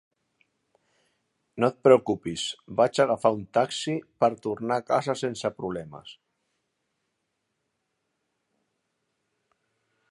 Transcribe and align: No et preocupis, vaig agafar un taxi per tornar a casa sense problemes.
No 1.63 1.67
et 1.73 1.75
preocupis, 1.87 2.45
vaig 2.79 3.01
agafar 3.05 3.31
un 3.37 3.43
taxi 3.59 3.95
per 4.25 4.31
tornar 4.47 4.79
a 4.81 4.85
casa 4.89 5.17
sense 5.21 5.53
problemes. 5.59 6.17